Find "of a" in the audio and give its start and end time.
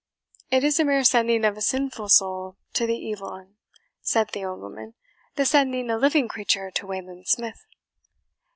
1.45-1.61